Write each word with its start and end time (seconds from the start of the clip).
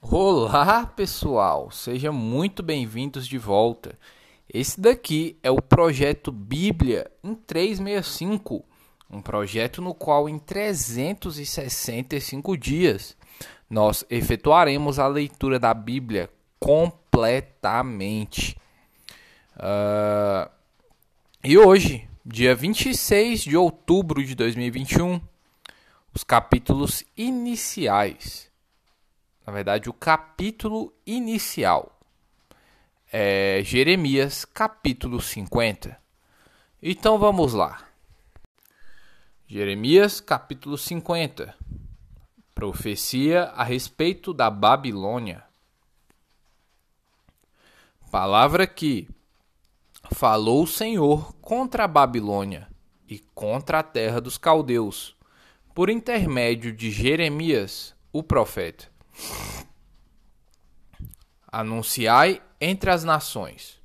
Olá, 0.00 0.86
pessoal! 0.86 1.72
Sejam 1.72 2.12
muito 2.12 2.62
bem-vindos 2.62 3.26
de 3.26 3.36
volta. 3.36 3.98
Esse 4.48 4.80
daqui 4.80 5.36
é 5.42 5.50
o 5.50 5.60
projeto 5.60 6.30
Bíblia 6.30 7.10
em 7.22 7.34
365, 7.34 8.64
um 9.10 9.20
projeto 9.20 9.82
no 9.82 9.92
qual 9.92 10.28
em 10.28 10.38
365 10.38 12.56
dias 12.56 13.16
nós 13.68 14.04
efetuaremos 14.08 15.00
a 15.00 15.08
leitura 15.08 15.58
da 15.58 15.74
Bíblia 15.74 16.30
completamente. 16.60 18.56
Uh, 19.56 20.48
e 21.42 21.58
hoje, 21.58 22.08
dia 22.24 22.54
26 22.54 23.40
de 23.40 23.56
outubro 23.56 24.24
de 24.24 24.36
2021, 24.36 25.20
os 26.14 26.22
capítulos 26.22 27.02
iniciais 27.16 28.47
na 29.48 29.52
verdade, 29.52 29.88
o 29.88 29.94
capítulo 29.94 30.92
inicial. 31.06 31.98
É 33.10 33.62
Jeremias, 33.64 34.44
capítulo 34.44 35.22
50. 35.22 35.98
Então 36.82 37.18
vamos 37.18 37.54
lá. 37.54 37.82
Jeremias, 39.46 40.20
capítulo 40.20 40.76
50. 40.76 41.54
Profecia 42.54 43.44
a 43.44 43.64
respeito 43.64 44.34
da 44.34 44.50
Babilônia. 44.50 45.42
Palavra 48.10 48.66
que 48.66 49.08
falou 50.12 50.64
o 50.64 50.66
Senhor 50.66 51.32
contra 51.40 51.84
a 51.84 51.88
Babilônia 51.88 52.68
e 53.08 53.18
contra 53.34 53.78
a 53.78 53.82
terra 53.82 54.20
dos 54.20 54.36
caldeus, 54.36 55.16
por 55.74 55.88
intermédio 55.88 56.70
de 56.70 56.90
Jeremias, 56.90 57.94
o 58.12 58.22
profeta. 58.22 58.98
Anunciai 61.50 62.42
entre 62.60 62.90
as 62.90 63.04
nações, 63.04 63.80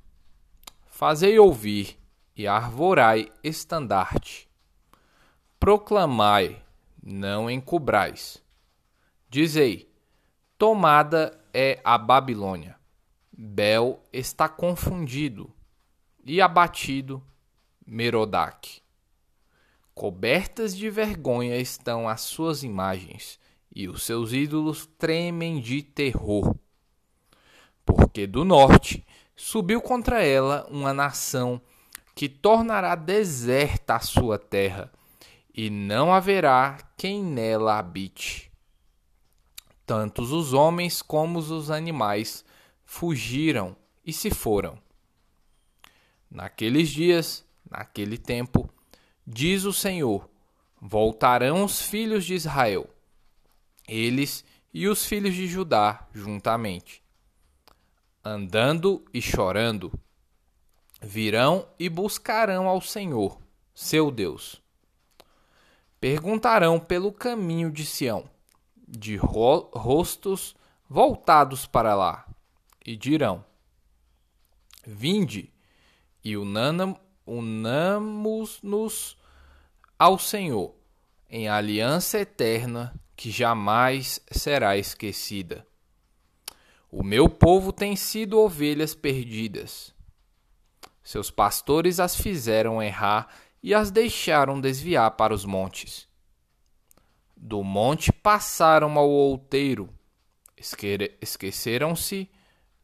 fazei 0.86 1.38
ouvir 1.38 1.98
e 2.36 2.46
arvorai 2.46 3.30
estandarte. 3.42 4.46
Proclamai, 5.58 6.62
não 7.02 7.50
encubrais. 7.50 8.42
Dizei: 9.30 9.90
Tomada 10.58 11.40
é 11.54 11.80
a 11.82 11.96
Babilônia. 11.96 12.78
Bel 13.32 13.98
está 14.12 14.48
confundido 14.48 15.50
e 16.24 16.40
abatido 16.40 17.22
Merodach. 17.86 18.82
Cobertas 19.94 20.76
de 20.76 20.90
vergonha 20.90 21.56
estão 21.56 22.08
as 22.08 22.20
suas 22.20 22.62
imagens 22.62 23.40
e 23.74 23.88
os 23.88 24.02
seus 24.02 24.32
ídolos 24.32 24.86
tremem 24.98 25.60
de 25.60 25.82
terror. 25.82 26.54
Porque 27.84 28.26
do 28.26 28.44
norte 28.44 29.04
subiu 29.36 29.80
contra 29.80 30.22
ela 30.22 30.66
uma 30.70 30.92
nação 30.92 31.60
que 32.14 32.28
tornará 32.28 32.94
deserta 32.94 33.96
a 33.96 34.00
sua 34.00 34.38
terra, 34.38 34.92
e 35.52 35.68
não 35.68 36.12
haverá 36.12 36.78
quem 36.96 37.22
nela 37.22 37.78
habite. 37.78 38.50
Tantos 39.84 40.32
os 40.32 40.52
homens 40.52 41.02
como 41.02 41.38
os 41.38 41.70
animais 41.70 42.44
fugiram 42.84 43.76
e 44.04 44.12
se 44.12 44.30
foram. 44.30 44.78
Naqueles 46.30 46.88
dias, 46.88 47.44
naquele 47.70 48.16
tempo, 48.16 48.68
diz 49.26 49.64
o 49.64 49.72
Senhor: 49.72 50.28
voltarão 50.80 51.64
os 51.64 51.82
filhos 51.82 52.24
de 52.24 52.34
Israel 52.34 52.88
eles 53.86 54.44
e 54.72 54.88
os 54.88 55.04
filhos 55.04 55.34
de 55.34 55.46
Judá 55.46 56.06
juntamente. 56.12 57.02
Andando 58.26 59.04
e 59.12 59.20
chorando, 59.20 59.92
virão 61.02 61.68
e 61.78 61.90
buscarão 61.90 62.66
ao 62.66 62.80
Senhor, 62.80 63.38
seu 63.74 64.10
Deus. 64.10 64.62
Perguntarão 66.00 66.80
pelo 66.80 67.12
caminho 67.12 67.70
de 67.70 67.84
Sião, 67.84 68.24
de 68.88 69.16
ro 69.16 69.68
rostos 69.74 70.56
voltados 70.88 71.66
para 71.66 71.94
lá, 71.94 72.26
e 72.82 72.96
dirão: 72.96 73.44
Vinde 74.86 75.52
e 76.24 76.34
unamos-nos 77.26 79.18
ao 79.98 80.18
Senhor 80.18 80.74
em 81.28 81.48
aliança 81.48 82.18
eterna 82.20 82.98
que 83.14 83.30
jamais 83.30 84.18
será 84.30 84.78
esquecida. 84.78 85.66
O 86.96 87.02
meu 87.02 87.28
povo 87.28 87.72
tem 87.72 87.96
sido 87.96 88.38
ovelhas 88.38 88.94
perdidas. 88.94 89.92
Seus 91.02 91.28
pastores 91.28 91.98
as 91.98 92.14
fizeram 92.14 92.80
errar 92.80 93.34
e 93.60 93.74
as 93.74 93.90
deixaram 93.90 94.60
desviar 94.60 95.10
para 95.10 95.34
os 95.34 95.44
montes. 95.44 96.08
Do 97.36 97.64
monte 97.64 98.12
passaram 98.12 98.96
ao 98.96 99.10
outeiro, 99.10 99.92
esqueceram-se 101.20 102.30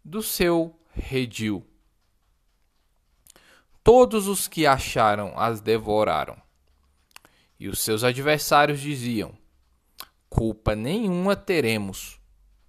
do 0.04 0.24
seu 0.24 0.76
redil. 0.92 1.64
Todos 3.84 4.26
os 4.26 4.48
que 4.48 4.66
acharam 4.66 5.38
as 5.38 5.60
devoraram. 5.60 6.36
E 7.60 7.68
os 7.68 7.78
seus 7.78 8.02
adversários 8.02 8.80
diziam: 8.80 9.38
culpa 10.28 10.74
nenhuma 10.74 11.36
teremos, 11.36 12.19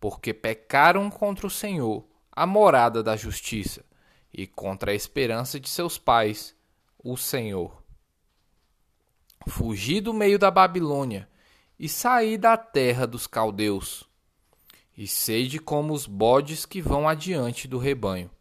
porque 0.01 0.33
pecaram 0.33 1.11
contra 1.11 1.45
o 1.45 1.49
Senhor, 1.49 2.03
a 2.31 2.47
morada 2.47 3.03
da 3.03 3.15
justiça, 3.15 3.85
e 4.33 4.47
contra 4.47 4.91
a 4.91 4.95
esperança 4.95 5.59
de 5.59 5.69
seus 5.69 5.99
pais, 5.99 6.55
o 6.97 7.15
Senhor. 7.15 7.83
Fugi 9.47 10.01
do 10.01 10.11
meio 10.11 10.39
da 10.39 10.49
Babilônia 10.49 11.29
e 11.77 11.87
saí 11.87 12.35
da 12.35 12.57
terra 12.57 13.05
dos 13.05 13.27
caldeus, 13.27 14.03
e 14.97 15.05
sede 15.05 15.59
como 15.59 15.93
os 15.93 16.07
bodes 16.07 16.65
que 16.65 16.81
vão 16.81 17.07
adiante 17.07 17.67
do 17.67 17.77
rebanho. 17.77 18.31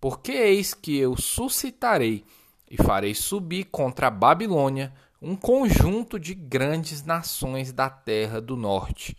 Porque 0.00 0.32
eis 0.32 0.74
que 0.74 0.96
eu 0.98 1.16
suscitarei 1.16 2.24
e 2.68 2.76
farei 2.76 3.14
subir 3.14 3.66
contra 3.66 4.08
a 4.08 4.10
Babilônia 4.10 4.92
um 5.22 5.36
conjunto 5.36 6.18
de 6.18 6.34
grandes 6.34 7.04
nações 7.04 7.72
da 7.72 7.88
terra 7.88 8.40
do 8.40 8.56
norte, 8.56 9.16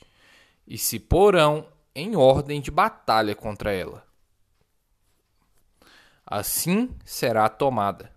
e 0.72 0.78
se 0.78 0.98
porão 0.98 1.68
em 1.94 2.16
ordem 2.16 2.62
de 2.62 2.72
batalha 2.72 3.36
contra 3.36 3.74
ela. 3.74 4.08
Assim 6.26 6.96
será 7.04 7.50
tomada. 7.50 8.10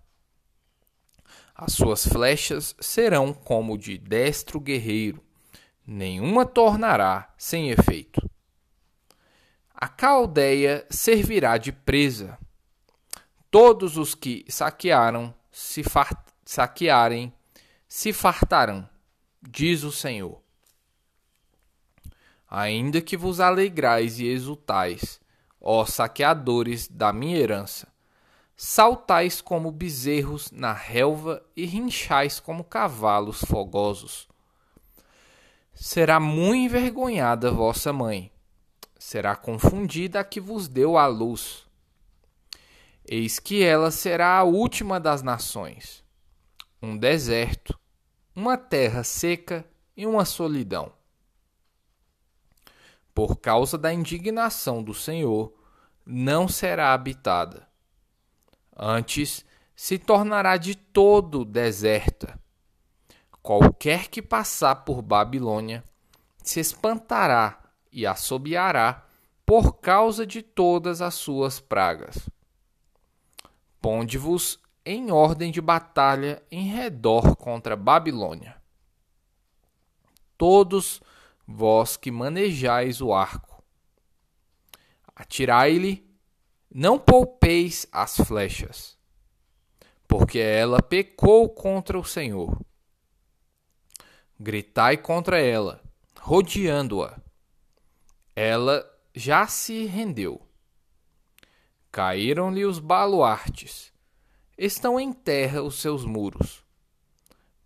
As 1.53 1.73
suas 1.73 2.07
flechas 2.07 2.73
serão 2.79 3.33
como 3.33 3.77
de 3.77 3.97
destro 3.97 4.57
guerreiro, 4.61 5.21
nenhuma 5.85 6.45
tornará 6.45 7.33
sem 7.37 7.71
efeito. 7.71 8.21
A 9.73 9.89
caldeia 9.89 10.87
servirá 10.89 11.57
de 11.57 11.73
presa. 11.73 12.39
Todos 13.51 13.97
os 13.97 14.15
que 14.15 14.45
saquearam 14.47 15.35
se 15.51 15.83
saquearem 16.45 17.33
se 17.85 18.13
fartarão, 18.13 18.87
diz 19.41 19.83
o 19.83 19.91
Senhor. 19.91 20.44
Ainda 22.49 23.01
que 23.01 23.17
vos 23.17 23.39
alegrais 23.39 24.19
e 24.19 24.27
exultais, 24.27 25.19
ó 25.59 25.85
saqueadores 25.85 26.87
da 26.87 27.11
minha 27.11 27.37
herança, 27.37 27.87
saltais 28.55 29.41
como 29.41 29.71
bezerros 29.71 30.51
na 30.51 30.71
relva 30.71 31.43
e 31.55 31.65
rinchais 31.65 32.39
como 32.39 32.63
cavalos 32.63 33.41
fogosos. 33.43 34.27
Será 35.73 36.19
muito 36.19 36.65
envergonhada 36.65 37.51
vossa 37.51 37.91
mãe, 37.91 38.31
será 38.97 39.35
confundida 39.35 40.19
a 40.19 40.23
que 40.23 40.39
vos 40.39 40.67
deu 40.67 40.97
a 40.97 41.07
luz. 41.07 41.65
Eis 43.07 43.39
que 43.39 43.63
ela 43.63 43.91
será 43.91 44.37
a 44.37 44.43
última 44.43 44.99
das 44.99 45.21
nações, 45.21 46.03
um 46.81 46.97
deserto, 46.97 47.77
uma 48.35 48.57
terra 48.57 49.03
seca 49.03 49.65
e 49.97 50.07
uma 50.07 50.25
solidão. 50.25 50.91
Por 53.15 53.37
causa 53.37 53.77
da 53.77 53.93
indignação 53.93 54.83
do 54.83 54.93
Senhor, 54.93 55.53
não 56.05 56.49
será 56.49 56.93
habitada. 56.93 57.65
Antes 58.77 59.45
se 59.73 59.97
tornará 59.97 60.57
de 60.57 60.75
todo 60.75 61.45
deserta. 61.45 62.37
Qualquer 63.41 64.09
que 64.09 64.21
passar 64.21 64.75
por 64.83 65.01
Babilônia 65.01 65.81
se 66.43 66.59
espantará 66.59 67.63
e 67.89 68.05
assobiará 68.05 69.05
por 69.45 69.77
causa 69.79 70.27
de 70.27 70.41
todas 70.41 71.01
as 71.01 71.13
suas 71.13 71.59
pragas. 71.59 72.29
Ponde-vos 73.81 74.59
em 74.85 75.09
ordem 75.09 75.51
de 75.51 75.61
batalha 75.61 76.43
em 76.51 76.67
redor 76.67 77.35
contra 77.37 77.77
Babilônia. 77.77 78.61
Todos 80.37 81.01
vós 81.47 81.97
que 81.97 82.11
manejais 82.11 83.01
o 83.01 83.13
arco, 83.13 83.55
Atirai-lhe, 85.15 86.05
não 86.69 86.99
poupeis 86.99 87.87
as 87.89 88.17
flechas, 88.17 88.97
porque 90.05 90.39
ela 90.39 90.81
pecou 90.81 91.47
contra 91.47 91.97
o 91.97 92.03
Senhor. 92.03 92.59
Gritai 94.37 94.97
contra 94.97 95.39
ela, 95.39 95.81
rodeando-a. 96.19 97.17
Ela 98.35 98.85
já 99.15 99.47
se 99.47 99.85
rendeu. 99.85 100.45
Caíram-lhe 101.89 102.65
os 102.65 102.79
baluartes, 102.79 103.93
estão 104.57 104.99
em 104.99 105.13
terra 105.13 105.61
os 105.61 105.79
seus 105.79 106.03
muros. 106.03 106.61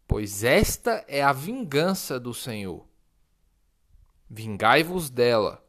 Pois 0.07 0.43
esta 0.43 1.03
é 1.07 1.23
a 1.23 1.33
vingança 1.33 2.19
do 2.19 2.31
Senhor. 2.31 2.88
Vingai-vos 4.29 5.09
dela, 5.09 5.63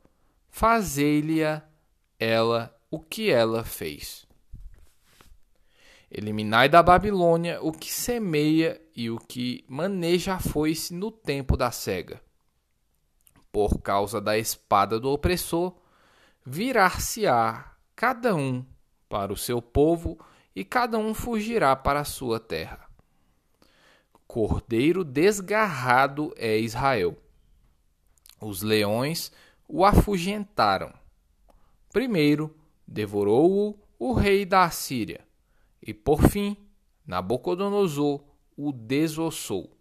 fazei-lhe-a 0.51 1.63
ela 2.19 2.77
o 2.91 3.01
que 3.01 3.31
ela 3.31 3.65
fez. 3.65 4.27
Eliminai 6.11 6.69
da 6.69 6.83
Babilônia 6.83 7.59
o 7.63 7.73
que 7.73 7.91
semeia 7.91 8.79
e 8.95 9.09
o 9.09 9.17
que 9.17 9.65
maneja 9.69 10.35
a 10.35 10.41
foice 10.41 10.93
no 10.93 11.11
tempo 11.11 11.57
da 11.57 11.71
cega. 11.71 12.21
Por 13.51 13.81
causa 13.81 14.21
da 14.21 14.37
espada 14.37 15.01
do 15.01 15.09
opressor, 15.09 15.75
virar-se-á 16.45 17.77
cada 17.95 18.35
um 18.35 18.65
para 19.09 19.33
o 19.33 19.37
seu 19.37 19.63
povo 19.63 20.19
e 20.55 20.65
cada 20.65 20.99
um 20.99 21.15
fugirá 21.15 21.75
para 21.75 22.01
a 22.01 22.05
sua 22.05 22.39
terra. 22.39 22.89
Cordeiro 24.27 25.03
desgarrado 25.03 26.33
é 26.37 26.59
Israel. 26.59 27.20
Os 28.41 28.63
leões 28.63 29.31
o 29.69 29.85
afugentaram. 29.85 30.93
Primeiro 31.93 32.57
devorou-o 32.87 33.79
o 33.99 34.13
rei 34.15 34.47
da 34.47 34.65
Assíria, 34.65 35.21
e 35.83 35.93
por 35.93 36.23
fim 36.23 36.57
Nabucodonosor 37.07 38.23
o 38.57 38.73
desossou. 38.73 39.77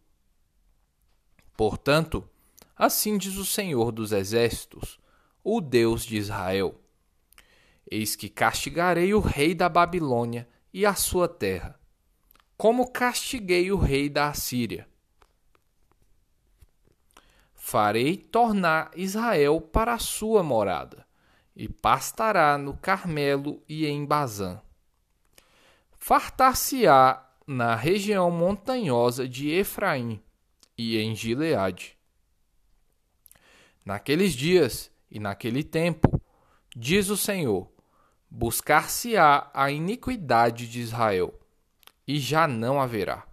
Portanto, 1.56 2.28
assim 2.76 3.18
diz 3.18 3.38
o 3.38 3.46
Senhor 3.46 3.92
dos 3.92 4.12
Exércitos, 4.12 5.00
o 5.44 5.62
Deus 5.62 6.04
de 6.04 6.18
Israel: 6.18 6.76
Eis 7.90 8.16
que 8.16 8.28
castigarei 8.28 9.14
o 9.14 9.20
rei 9.20 9.54
da 9.54 9.70
Babilônia 9.70 10.48
e 10.74 10.86
a 10.86 10.96
sua 10.96 11.28
terra, 11.28 11.80
como 12.58 12.92
castiguei 12.92 13.72
o 13.72 13.78
rei 13.78 14.10
da 14.10 14.30
Assíria. 14.30 14.89
Farei 17.70 18.18
tornar 18.18 18.90
Israel 18.96 19.62
para 19.62 19.94
a 19.94 20.00
sua 20.00 20.42
morada, 20.42 21.06
e 21.56 21.70
pastará 21.70 22.58
no 22.58 22.76
Carmelo 22.76 23.62
e 23.70 23.86
em 23.86 24.04
Bazã. 24.04 24.60
Fartar-se-á 25.96 27.24
na 27.46 27.76
região 27.76 28.32
montanhosa 28.32 29.30
de 29.30 29.52
Efraim 29.52 30.20
e 30.76 30.98
em 30.98 31.14
Gileade. 31.14 31.96
Naqueles 33.86 34.34
dias 34.34 34.90
e 35.12 35.20
naquele 35.20 35.64
tempo, 35.64 36.20
diz 36.76 37.10
o 37.10 37.18
Senhor, 37.18 37.72
buscar-se-á 38.32 39.52
a 39.54 39.70
iniquidade 39.70 40.68
de 40.68 40.80
Israel, 40.80 41.40
e 42.08 42.20
já 42.20 42.48
não 42.48 42.82
haverá. 42.82 43.28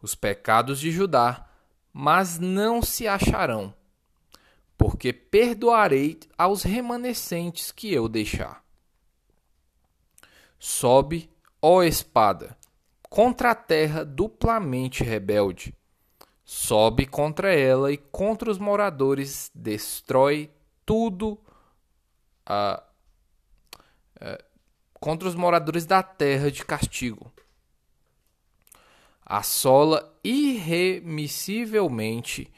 Os 0.00 0.14
pecados 0.14 0.80
de 0.80 0.90
Judá, 0.90 1.47
mas 1.92 2.38
não 2.38 2.82
se 2.82 3.06
acharão 3.08 3.74
porque 4.78 5.12
perdoarei 5.12 6.20
aos 6.38 6.62
remanescentes 6.62 7.72
que 7.72 7.92
eu 7.92 8.08
deixar. 8.08 8.64
Sobe, 10.56 11.28
ó 11.60 11.82
espada, 11.82 12.56
contra 13.10 13.50
a 13.50 13.54
terra 13.56 14.04
duplamente 14.04 15.02
rebelde. 15.02 15.74
Sobe 16.44 17.04
contra 17.06 17.52
ela 17.52 17.92
e 17.92 17.96
contra 17.96 18.50
os 18.50 18.58
moradores, 18.58 19.50
destrói 19.52 20.50
tudo. 20.86 21.32
Uh, 22.48 22.80
uh, 24.22 24.44
contra 24.94 25.28
os 25.28 25.34
moradores 25.34 25.84
da 25.84 26.02
terra 26.02 26.50
de 26.50 26.64
castigo. 26.64 27.30
Assola 29.28 30.18
irremissivelmente 30.24 32.50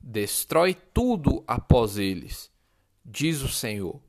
destrói 0.00 0.74
tudo 0.74 1.44
após 1.46 1.98
eles, 1.98 2.50
diz 3.04 3.42
o 3.42 3.48
Senhor, 3.48 4.00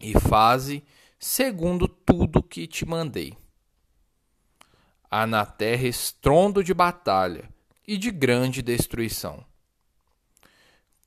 e 0.00 0.18
faze 0.18 0.82
segundo 1.20 1.86
tudo 1.86 2.42
que 2.42 2.66
te 2.66 2.84
mandei. 2.84 3.38
Há 5.08 5.24
na 5.24 5.46
terra 5.46 5.86
estrondo 5.86 6.64
de 6.64 6.74
batalha 6.74 7.48
e 7.86 7.96
de 7.96 8.10
grande 8.10 8.60
destruição. 8.60 9.46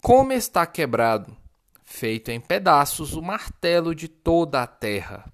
Como 0.02 0.32
está 0.32 0.66
quebrado, 0.66 1.36
feito 1.84 2.32
em 2.32 2.40
pedaços, 2.40 3.14
o 3.14 3.22
martelo 3.22 3.94
de 3.94 4.08
toda 4.08 4.64
a 4.64 4.68
terra. 4.68 5.30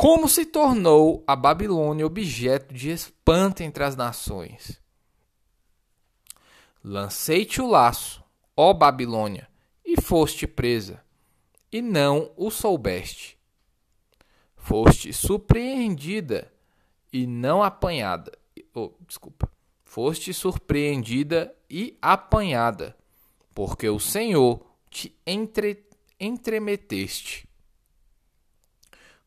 Como 0.00 0.30
se 0.30 0.46
tornou 0.46 1.22
a 1.26 1.36
Babilônia 1.36 2.06
objeto 2.06 2.72
de 2.72 2.88
espanto 2.88 3.62
entre 3.62 3.84
as 3.84 3.94
nações. 3.94 4.80
Lancei-te 6.82 7.60
o 7.60 7.66
laço, 7.66 8.24
ó 8.56 8.72
Babilônia, 8.72 9.46
e 9.84 10.00
foste 10.00 10.46
presa, 10.46 11.04
e 11.70 11.82
não 11.82 12.32
o 12.34 12.50
soubeste. 12.50 13.38
Foste 14.56 15.12
surpreendida 15.12 16.50
e 17.12 17.26
não 17.26 17.62
apanhada. 17.62 18.32
Oh, 18.72 18.92
desculpa. 19.06 19.52
Foste 19.84 20.32
surpreendida 20.32 21.54
e 21.68 21.98
apanhada, 22.00 22.96
porque 23.54 23.86
o 23.86 24.00
Senhor 24.00 24.64
te 24.88 25.14
entre, 25.26 25.84
entremeteste. 26.18 27.49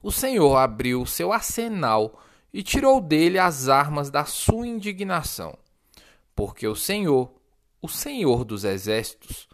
O 0.04 0.12
Senhor 0.12 0.58
abriu 0.58 1.06
seu 1.06 1.32
arsenal 1.32 2.22
e 2.54 2.62
tirou 2.62 3.00
dele 3.00 3.40
as 3.40 3.70
armas 3.70 4.12
da 4.12 4.26
sua 4.26 4.68
indignação, 4.68 5.58
porque 6.36 6.68
o 6.68 6.76
Senhor 6.76 7.34
o 7.82 7.88
Senhor 7.90 8.46
dos 8.46 8.64
Exércitos 8.64 9.48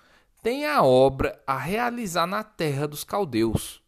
tem 0.44 0.66
a 0.66 0.84
obra 0.84 1.42
a 1.48 1.58
realizar 1.58 2.28
na 2.28 2.44
terra 2.44 2.88
dos 2.88 3.04
caldeus. 3.04 3.82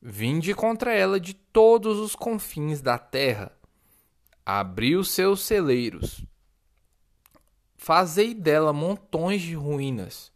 Vinde 0.00 0.54
contra 0.54 0.94
ela 0.94 1.20
de 1.20 1.34
todos 1.34 1.98
os 1.98 2.14
confins 2.16 2.80
da 2.80 2.98
terra, 2.98 3.52
abriu 4.46 5.04
seus 5.04 5.42
celeiros, 5.42 6.24
fazei 7.76 8.32
dela 8.32 8.72
montões 8.72 9.42
de 9.42 9.54
ruínas, 9.54 10.32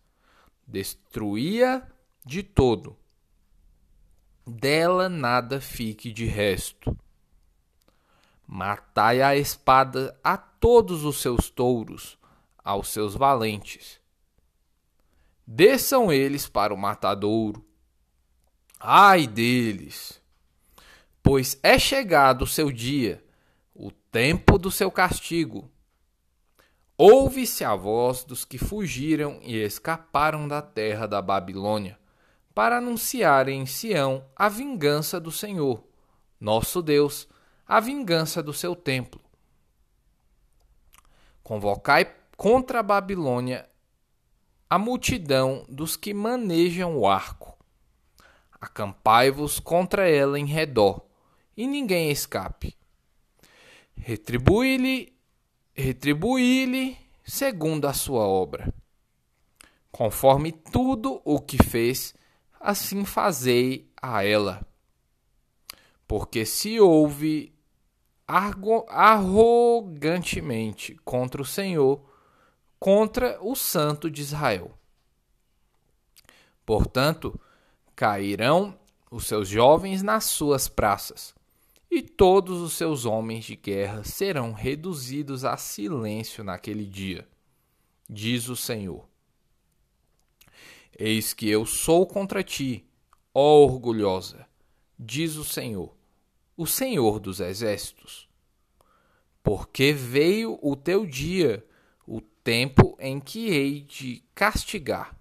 destruía 0.67 1.87
de 2.27 2.43
todo, 2.43 2.97
dela 4.47 5.09
nada 5.09 5.61
fique 5.61 6.13
de 6.13 6.27
resto. 6.27 6.97
Matai 8.47 9.23
a 9.23 9.37
espada 9.37 10.19
a 10.23 10.37
todos 10.37 11.05
os 11.05 11.21
seus 11.21 11.49
touros, 11.49 12.19
aos 12.63 12.89
seus 12.89 13.15
valentes. 13.15 14.01
Desçam 15.47 16.13
eles 16.13 16.49
para 16.49 16.75
o 16.75 16.77
matadouro. 16.77 17.65
Ai 18.79 19.27
deles! 19.27 20.21
Pois 21.23 21.59
é 21.63 21.79
chegado 21.79 22.43
o 22.43 22.47
seu 22.47 22.73
dia, 22.73 23.25
o 23.75 23.91
tempo 23.91 24.59
do 24.59 24.71
seu 24.71 24.91
castigo. 24.91 25.71
Ouve-se 26.99 27.65
a 27.65 27.75
voz 27.75 28.25
dos 28.25 28.45
que 28.45 28.59
fugiram 28.59 29.41
e 29.43 29.57
escaparam 29.57 30.47
da 30.47 30.61
terra 30.61 31.07
da 31.07 31.23
Babilônia, 31.23 31.99
para 32.55 32.79
anunciarem 32.79 33.63
em 33.63 33.67
Sião 33.67 34.25
a 34.37 34.49
vingança 34.49 35.19
do 35.19 35.31
Senhor, 35.31 35.83
nosso 36.39 36.83
Deus, 36.83 37.29
a 37.67 37.81
vingança 37.81 38.43
do 38.43 38.53
seu 38.53 38.77
templo. 38.77 39.21
Convocai 41.43 42.15
contra 42.37 42.81
a 42.81 42.83
Babilônia 42.83 43.69
a 44.69 44.79
multidão 44.79 45.67
dos 45.69 45.97
que 45.97 46.15
manejam 46.15 46.97
o 46.97 47.07
arco. 47.07 47.59
Acampai-vos 48.61 49.61
contra 49.61 50.09
ela 50.09 50.39
em 50.39 50.47
redor, 50.47 51.05
e 51.55 51.67
ninguém 51.67 52.11
escape. 52.11 52.75
Retribui-lhe, 53.95 55.13
retribui-lhe 55.75 56.97
segundo 57.25 57.87
a 57.87 57.93
sua 57.93 58.23
obra. 58.27 58.73
Conforme 59.91 60.53
tudo 60.53 61.21
o 61.25 61.39
que 61.39 61.63
fez, 61.63 62.15
assim 62.63 63.05
fazei 63.05 63.91
a 64.01 64.25
ela. 64.25 64.65
Porque 66.07 66.47
se 66.47 66.81
houve 66.81 67.53
arrogantemente 68.89 70.95
contra 71.05 71.43
o 71.43 71.45
Senhor, 71.45 72.01
contra 72.79 73.37
o 73.43 73.57
Santo 73.57 74.09
de 74.11 74.23
Israel. 74.23 74.79
Portanto, 76.65 77.39
cairão 77.95 78.75
os 79.11 79.27
seus 79.27 79.49
jovens 79.49 80.03
nas 80.03 80.25
suas 80.25 80.67
praças, 80.69 81.35
e 81.91 82.01
todos 82.01 82.63
os 82.63 82.73
seus 82.73 83.05
homens 83.05 83.45
de 83.45 83.57
guerra 83.57 84.03
serão 84.05 84.53
reduzidos 84.53 85.45
a 85.45 85.59
silêncio 85.59 86.43
naquele 86.43 86.87
dia, 86.87 87.29
diz 88.09 88.49
o 88.49 88.57
Senhor. 88.57 89.12
Eis 90.99 91.33
que 91.33 91.49
eu 91.49 91.65
sou 91.65 92.07
contra 92.07 92.43
ti, 92.43 92.85
ó 93.35 93.65
orgulhosa, 93.65 94.47
diz 94.99 95.37
o 95.37 95.45
Senhor, 95.45 95.95
o 96.57 96.67
Senhor 96.67 97.19
dos 97.19 97.41
exércitos. 97.41 98.29
Porque 99.43 99.93
veio 99.93 100.59
o 100.63 100.77
teu 100.77 101.07
dia, 101.07 101.67
o 102.07 102.21
tempo 102.21 102.97
em 103.01 103.19
que 103.19 103.49
hei 103.49 103.81
de 103.81 104.23
castigar. 104.35 105.17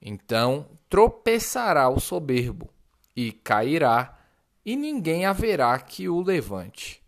Então 0.00 0.66
tropeçará 0.88 1.88
o 1.88 2.00
soberbo 2.00 2.70
e 3.14 3.32
cairá, 3.32 4.18
e 4.64 4.74
ninguém 4.74 5.26
haverá 5.26 5.78
que 5.78 6.08
o 6.08 6.22
levante. 6.22 7.02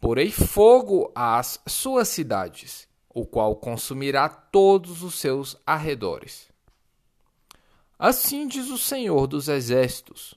Porei 0.00 0.30
fogo 0.30 1.12
às 1.14 1.60
suas 1.66 2.08
cidades 2.08 2.88
o 3.12 3.26
qual 3.26 3.56
consumirá 3.56 4.28
todos 4.28 5.02
os 5.02 5.14
seus 5.18 5.56
arredores. 5.66 6.48
Assim 7.98 8.46
diz 8.46 8.70
o 8.70 8.78
Senhor 8.78 9.26
dos 9.26 9.48
Exércitos: 9.48 10.34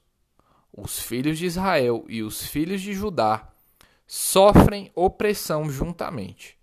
os 0.72 1.00
filhos 1.00 1.38
de 1.38 1.46
Israel 1.46 2.04
e 2.10 2.24
os 2.24 2.46
filhos 2.46 2.82
de 2.82 2.94
Judá 2.94 3.50
sofrem 4.06 4.92
opressão 4.96 5.70
juntamente. 5.70 6.58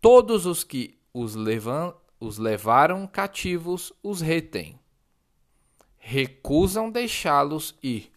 Todos 0.00 0.46
os 0.46 0.62
que 0.62 0.98
os, 1.12 1.34
levam, 1.34 1.94
os 2.20 2.38
levaram 2.38 3.06
cativos 3.06 3.92
os 4.02 4.20
retêm. 4.20 4.78
Recusam 5.98 6.90
deixá-los 6.90 7.74
ir. 7.82 8.12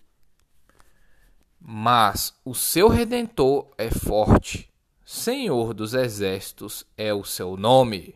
Mas 1.59 2.39
o 2.45 2.53
seu 2.53 2.87
redentor 2.87 3.73
é 3.77 3.89
forte 3.89 4.68
Senhor 5.11 5.73
dos 5.73 5.95
Exércitos 5.95 6.85
é 6.95 7.11
o 7.11 7.23
seu 7.23 7.57
nome. 7.57 8.13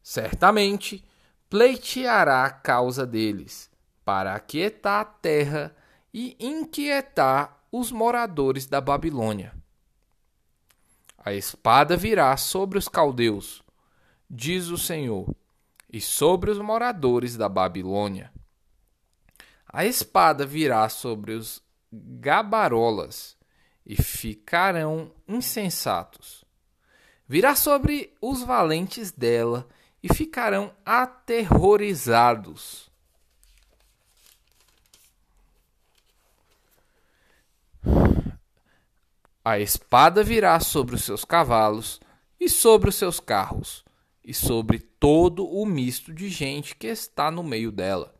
Certamente 0.00 1.04
pleiteará 1.50 2.44
a 2.44 2.50
causa 2.50 3.04
deles, 3.04 3.68
para 4.04 4.32
aquietar 4.32 5.00
a 5.00 5.04
terra 5.04 5.76
e 6.14 6.36
inquietar 6.38 7.64
os 7.72 7.90
moradores 7.90 8.68
da 8.68 8.80
Babilônia. 8.80 9.56
A 11.18 11.32
espada 11.32 11.96
virá 11.96 12.36
sobre 12.36 12.78
os 12.78 12.86
caldeus, 12.86 13.60
diz 14.30 14.68
o 14.68 14.78
Senhor, 14.78 15.34
e 15.92 16.00
sobre 16.00 16.52
os 16.52 16.60
moradores 16.60 17.36
da 17.36 17.48
Babilônia. 17.48 18.32
A 19.66 19.84
espada 19.84 20.46
virá 20.46 20.88
sobre 20.88 21.32
os 21.32 21.60
gabarolas 21.90 23.35
e 23.86 24.02
ficarão 24.02 25.12
insensatos. 25.28 26.44
Virá 27.28 27.54
sobre 27.54 28.12
os 28.20 28.42
valentes 28.42 29.12
dela 29.12 29.68
e 30.02 30.12
ficarão 30.12 30.74
aterrorizados. 30.84 32.90
A 39.44 39.60
espada 39.60 40.24
virá 40.24 40.58
sobre 40.58 40.96
os 40.96 41.04
seus 41.04 41.24
cavalos 41.24 42.00
e 42.40 42.48
sobre 42.48 42.88
os 42.88 42.96
seus 42.96 43.20
carros, 43.20 43.84
e 44.24 44.34
sobre 44.34 44.80
todo 44.80 45.46
o 45.46 45.64
misto 45.64 46.12
de 46.12 46.28
gente 46.28 46.74
que 46.74 46.88
está 46.88 47.30
no 47.30 47.44
meio 47.44 47.70
dela, 47.70 48.12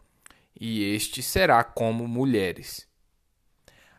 e 0.59 0.85
este 0.85 1.25
será 1.25 1.65
como 1.65 2.07
mulheres. 2.07 2.87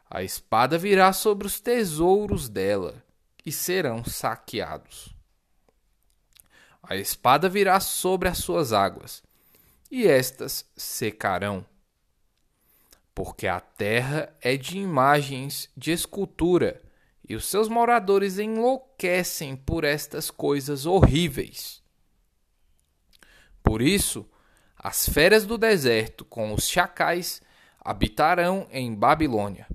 A 0.10 0.24
espada 0.24 0.78
virá 0.78 1.12
sobre 1.12 1.46
os 1.46 1.60
tesouros 1.60 2.48
dela 2.48 3.04
e 3.46 3.52
serão 3.52 4.06
saqueados. 4.06 5.14
A 6.82 6.96
espada 6.96 7.50
virá 7.50 7.82
sobre 7.82 8.30
as 8.30 8.38
suas 8.38 8.72
águas 8.72 9.22
e 9.92 10.08
estas 10.08 10.66
secarão. 10.78 11.66
Porque 13.14 13.48
a 13.48 13.60
terra 13.60 14.34
é 14.42 14.56
de 14.56 14.78
imagens 14.78 15.70
de 15.76 15.92
escultura 15.92 16.82
e 17.28 17.36
os 17.36 17.46
seus 17.46 17.68
moradores 17.68 18.40
enlouquecem 18.40 19.58
por 19.58 19.84
estas 19.84 20.32
coisas 20.32 20.86
horríveis. 20.86 21.84
Por 23.62 23.82
isso, 23.82 24.26
as 24.78 25.10
feras 25.10 25.46
do 25.46 25.58
deserto 25.58 26.24
com 26.24 26.54
os 26.54 26.70
chacais 26.70 27.42
habitarão 27.82 28.66
em 28.72 28.96
Babilônia 28.96 29.68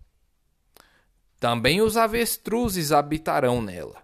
também 1.43 1.83
os 1.83 1.97
avestruzes 1.97 2.93
habitarão 2.93 3.61
nela, 3.61 4.01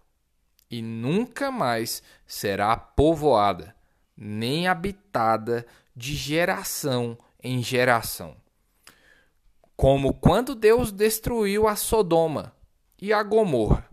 e 0.68 0.82
nunca 0.82 1.52
mais 1.52 2.02
será 2.26 2.76
povoada, 2.76 3.76
nem 4.16 4.66
habitada 4.66 5.64
de 5.94 6.16
geração 6.16 7.16
em 7.40 7.62
geração. 7.62 8.36
Como 9.76 10.14
quando 10.14 10.52
Deus 10.52 10.90
destruiu 10.90 11.68
a 11.68 11.76
Sodoma 11.76 12.52
e 13.00 13.12
a 13.12 13.22
Gomorra 13.22 13.88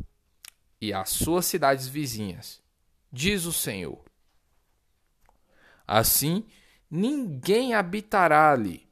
e 0.81 0.91
as 0.91 1.11
suas 1.11 1.45
cidades 1.45 1.87
vizinhas, 1.87 2.63
diz 3.11 3.45
o 3.45 3.53
Senhor. 3.53 4.03
Assim, 5.85 6.47
ninguém 6.89 7.75
habitará 7.75 8.51
ali, 8.51 8.89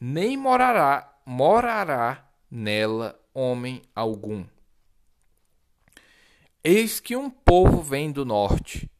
nem 0.00 0.34
morará, 0.34 1.14
morará 1.26 2.26
nela 2.50 3.21
homem 3.34 3.82
algum. 3.94 4.44
Eis 6.62 7.00
que 7.00 7.16
um 7.16 7.28
povo 7.28 7.82
vem 7.82 8.12
do 8.12 8.24
norte, 8.24 8.90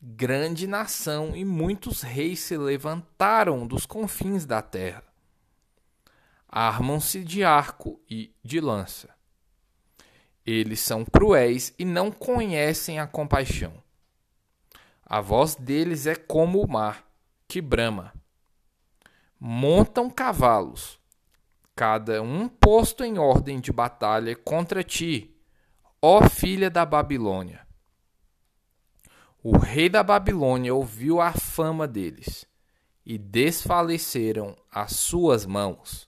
grande 0.00 0.66
nação, 0.66 1.34
e 1.34 1.44
muitos 1.44 2.02
reis 2.02 2.40
se 2.40 2.56
levantaram 2.56 3.66
dos 3.66 3.86
confins 3.86 4.44
da 4.44 4.60
terra. 4.60 5.04
Armam-se 6.48 7.24
de 7.24 7.42
arco 7.44 8.00
e 8.08 8.34
de 8.44 8.60
lança. 8.60 9.08
Eles 10.44 10.80
são 10.80 11.04
cruéis 11.04 11.72
e 11.78 11.84
não 11.84 12.10
conhecem 12.10 12.98
a 12.98 13.06
compaixão. 13.06 13.82
A 15.04 15.20
voz 15.20 15.54
deles 15.54 16.06
é 16.06 16.14
como 16.14 16.62
o 16.62 16.68
mar, 16.68 17.08
que 17.48 17.60
brama. 17.60 18.12
Montam 19.38 20.10
cavalos 20.10 20.99
cada 21.80 22.20
um 22.20 22.46
posto 22.46 23.02
em 23.02 23.18
ordem 23.18 23.58
de 23.58 23.72
batalha 23.72 24.36
contra 24.36 24.84
ti, 24.84 25.34
ó 26.02 26.28
filha 26.28 26.68
da 26.68 26.84
Babilônia. 26.84 27.66
O 29.42 29.56
rei 29.56 29.88
da 29.88 30.02
Babilônia 30.02 30.74
ouviu 30.74 31.22
a 31.22 31.32
fama 31.32 31.88
deles, 31.88 32.44
e 33.02 33.16
desfaleceram 33.16 34.54
as 34.70 34.92
suas 34.92 35.46
mãos. 35.46 36.06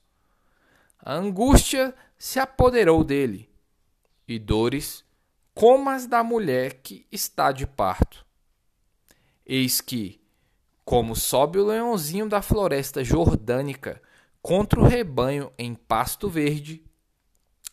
A 0.99 1.15
angústia 1.15 1.95
se 2.19 2.39
apoderou 2.39 3.03
dele, 3.03 3.49
e 4.27 4.37
dores 4.37 5.03
como 5.55 5.89
as 5.89 6.05
da 6.05 6.23
mulher 6.23 6.81
que 6.83 7.07
está 7.11 7.51
de 7.51 7.65
parto. 7.65 8.23
Eis 9.43 9.81
que, 9.81 10.21
como 10.85 11.15
sobe 11.15 11.57
o 11.57 11.65
leãozinho 11.65 12.29
da 12.29 12.43
floresta 12.43 13.03
jordânica, 13.03 13.99
contra 14.43 14.77
o 14.77 14.83
rebanho 14.83 15.53
em 15.57 15.73
pasto 15.73 16.29
verde. 16.29 16.85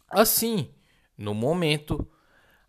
Assim, 0.08 0.72
no 1.18 1.34
momento, 1.34 2.08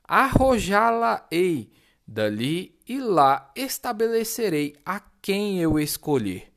arrojá-la-ei 0.03 1.71
dali 2.05 2.79
e 2.87 2.99
lá 2.99 3.51
estabelecerei 3.55 4.75
a 4.83 4.99
quem 5.21 5.61
eu 5.61 5.79
escolher. 5.79 6.51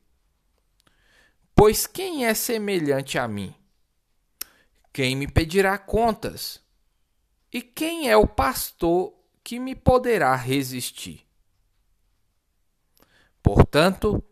Pois 1.53 1.85
quem 1.85 2.25
é 2.25 2.33
semelhante 2.33 3.19
a 3.19 3.27
mim? 3.27 3.53
Quem 4.91 5.15
me 5.15 5.27
pedirá 5.27 5.77
contas? 5.77 6.59
E 7.53 7.61
quem 7.61 8.09
é 8.09 8.17
o 8.17 8.27
pastor 8.27 9.13
que 9.43 9.59
me 9.59 9.75
poderá 9.75 10.35
resistir? 10.35 11.23
Portanto, 13.43 14.23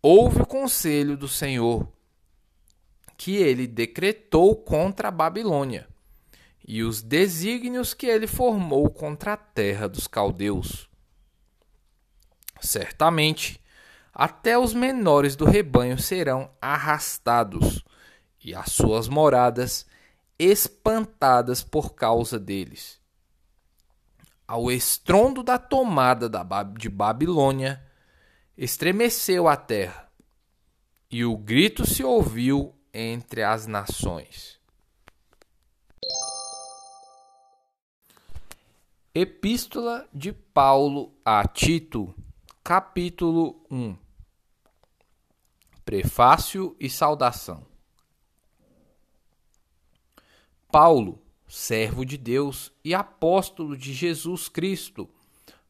ouve 0.00 0.42
o 0.42 0.46
conselho 0.46 1.16
do 1.16 1.26
Senhor 1.26 1.92
que 3.22 3.36
ele 3.36 3.68
decretou 3.68 4.56
contra 4.56 5.06
a 5.06 5.12
Babilônia 5.12 5.88
e 6.66 6.82
os 6.82 7.00
desígnios 7.00 7.94
que 7.94 8.06
ele 8.06 8.26
formou 8.26 8.90
contra 8.90 9.34
a 9.34 9.36
terra 9.36 9.88
dos 9.88 10.08
caldeus. 10.08 10.90
Certamente, 12.60 13.62
até 14.12 14.58
os 14.58 14.74
menores 14.74 15.36
do 15.36 15.44
rebanho 15.44 15.96
serão 16.00 16.50
arrastados 16.60 17.84
e 18.42 18.56
as 18.56 18.72
suas 18.72 19.06
moradas 19.06 19.86
espantadas 20.36 21.62
por 21.62 21.94
causa 21.94 22.40
deles. 22.40 23.00
Ao 24.48 24.68
estrondo 24.68 25.44
da 25.44 25.58
tomada 25.58 26.28
de 26.76 26.88
Babilônia, 26.88 27.80
estremeceu 28.58 29.46
a 29.46 29.54
terra, 29.56 30.10
e 31.08 31.24
o 31.24 31.36
grito 31.36 31.86
se 31.86 32.02
ouviu 32.02 32.74
entre 32.92 33.42
as 33.42 33.66
nações. 33.66 34.60
Epístola 39.14 40.08
de 40.12 40.32
Paulo 40.32 41.12
a 41.24 41.46
Tito, 41.46 42.14
capítulo 42.62 43.64
1 43.70 43.96
Prefácio 45.84 46.76
e 46.78 46.88
saudação. 46.88 47.66
Paulo, 50.70 51.20
servo 51.46 52.04
de 52.04 52.16
Deus 52.16 52.72
e 52.82 52.94
apóstolo 52.94 53.76
de 53.76 53.92
Jesus 53.92 54.48
Cristo, 54.48 55.08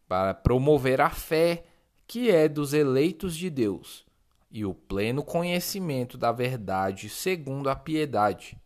para 0.07 0.35
promover 0.35 1.01
a 1.01 1.11
fé 1.11 1.65
que 2.07 2.31
é 2.31 2.49
dos 2.49 2.73
eleitos 2.73 3.37
de 3.37 3.51
Deus 3.51 4.07
e 4.53 4.67
o 4.67 4.75
pleno 4.75 5.25
conhecimento 5.25 6.19
da 6.19 6.31
verdade 6.31 7.09
segundo 7.09 7.71
a 7.71 7.75
piedade, 7.75 8.57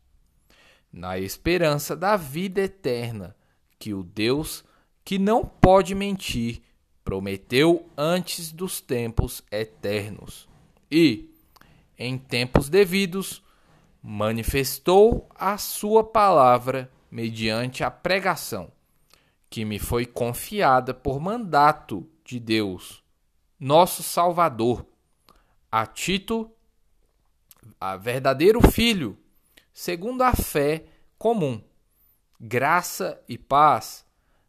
na 0.92 1.18
esperança 1.18 1.94
da 1.94 2.16
vida 2.16 2.60
eterna 2.60 3.36
que 3.78 3.94
o 3.94 4.02
Deus 4.02 4.64
que 5.04 5.18
não 5.18 5.44
pode 5.44 5.94
mentir 5.94 6.60
prometeu 7.04 7.88
antes 7.96 8.50
dos 8.50 8.80
tempos 8.80 9.44
eternos 9.52 10.48
e, 10.90 11.32
em 11.96 12.18
tempos 12.18 12.68
devidos, 12.68 13.40
manifestou 14.02 15.28
a 15.36 15.56
sua 15.56 16.02
palavra 16.02 16.90
mediante 17.08 17.84
a 17.84 17.90
pregação, 17.90 18.72
que 19.48 19.64
me 19.64 19.78
foi 19.78 20.04
confiada 20.04 20.92
por 20.92 21.20
mandato 21.20 22.04
de 22.24 22.40
Deus, 22.40 23.04
nosso 23.60 24.02
Salvador, 24.02 24.84
a 25.70 25.86
Tito, 25.86 26.50
a 27.80 27.96
verdadeiro 27.96 28.60
filho, 28.70 29.18
segundo 29.72 30.22
a 30.22 30.34
fé 30.34 30.86
comum. 31.18 31.62
Graça 32.40 33.22
e 33.28 33.38
paz 33.38 34.04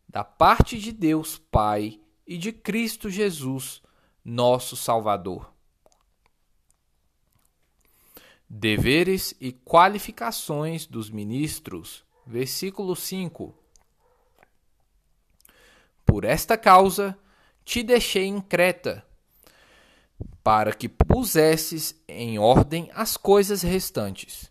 da 0.08 0.24
parte 0.24 0.78
de 0.78 0.92
Deus 0.92 1.38
Pai 1.38 2.00
e 2.26 2.38
de 2.38 2.52
Cristo 2.52 3.10
Jesus, 3.10 3.82
nosso 4.24 4.76
Salvador. 4.76 5.54
Deveres 8.50 9.34
e 9.40 9.52
qualificações 9.52 10.86
dos 10.86 11.10
ministros. 11.10 12.06
Versículo 12.26 12.96
5. 12.96 13.54
Por 16.06 16.24
esta 16.26 16.58
causa 16.58 17.18
te 17.64 17.84
deixei 17.84 18.26
em 18.26 18.42
Creta, 18.42 19.07
para 20.48 20.72
que 20.72 20.88
pusesses 20.88 21.94
em 22.08 22.40
ordem 22.40 22.90
as 22.94 23.18
coisas 23.18 23.62
restantes, 23.62 24.50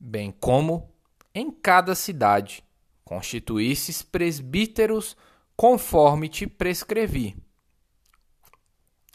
bem 0.00 0.30
como 0.30 0.90
em 1.34 1.50
cada 1.50 1.94
cidade 1.94 2.64
constituísses 3.04 4.00
presbíteros 4.00 5.14
conforme 5.54 6.30
te 6.30 6.46
prescrevi. 6.46 7.36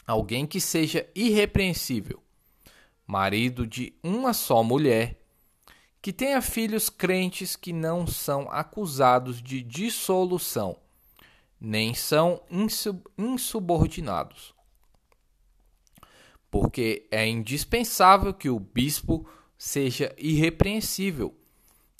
Alguém 0.06 0.46
que 0.46 0.60
seja 0.60 1.04
irrepreensível, 1.16 2.22
marido 3.04 3.66
de 3.66 3.92
uma 4.00 4.32
só 4.32 4.62
mulher, 4.62 5.20
que 6.00 6.12
tenha 6.12 6.40
filhos 6.40 6.88
crentes 6.88 7.56
que 7.56 7.72
não 7.72 8.06
são 8.06 8.48
acusados 8.52 9.42
de 9.42 9.64
dissolução, 9.64 10.78
nem 11.60 11.92
são 11.92 12.40
insubordinados. 13.18 14.56
Porque 16.50 17.06
é 17.10 17.26
indispensável 17.26 18.32
que 18.32 18.48
o 18.48 18.58
bispo 18.58 19.28
seja 19.56 20.14
irrepreensível, 20.16 21.36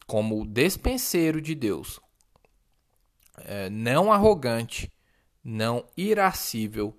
como 0.07 0.47
despenseiro 0.47 1.41
de 1.41 1.55
Deus, 1.55 2.01
é, 3.37 3.69
não 3.69 4.11
arrogante, 4.11 4.91
não 5.45 5.85
irascível, 5.97 6.99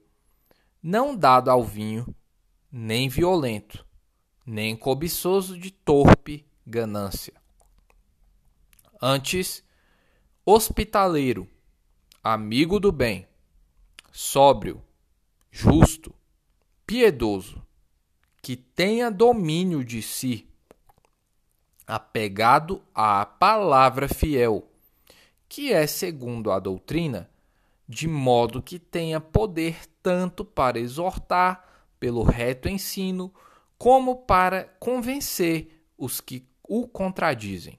não 0.81 1.15
dado 1.15 1.49
ao 1.49 1.63
vinho, 1.63 2.05
nem 2.71 3.09
violento, 3.09 3.85
nem 4.45 4.75
cobiçoso 4.75 5.57
de 5.57 5.71
torpe 5.71 6.45
ganância. 6.65 7.33
Antes, 9.01 9.63
hospitaleiro, 10.45 11.49
amigo 12.23 12.79
do 12.79 12.91
bem, 12.91 13.27
sóbrio, 14.11 14.83
justo, 15.49 16.13
piedoso, 16.89 17.61
que 18.41 18.55
tenha 18.55 19.11
domínio 19.11 19.85
de 19.85 20.01
si, 20.01 20.49
apegado 21.85 22.81
à 22.95 23.23
palavra 23.27 24.07
fiel, 24.07 24.67
que 25.47 25.71
é 25.71 25.85
segundo 25.85 26.51
a 26.51 26.57
doutrina, 26.57 27.29
de 27.87 28.07
modo 28.07 28.59
que 28.59 28.79
tenha 28.79 29.21
poder 29.21 29.85
tanto 30.01 30.43
para 30.43 30.79
exortar 30.79 31.63
pelo 31.99 32.23
reto 32.23 32.67
ensino, 32.67 33.31
como 33.77 34.23
para 34.23 34.63
convencer 34.79 35.85
os 35.95 36.19
que 36.19 36.43
o 36.63 36.87
contradizem. 36.87 37.77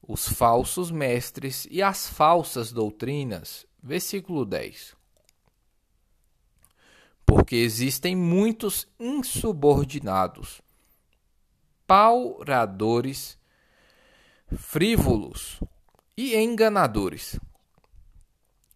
Os 0.00 0.26
falsos 0.26 0.90
mestres 0.90 1.68
e 1.70 1.82
as 1.82 2.08
falsas 2.08 2.72
doutrinas. 2.72 3.66
Versículo 3.82 4.46
10. 4.46 4.95
Porque 7.26 7.56
existem 7.56 8.16
muitos 8.16 8.86
insubordinados, 8.98 10.62
pauradores, 11.86 13.36
frívolos 14.56 15.60
e 16.16 16.36
enganadores, 16.36 17.38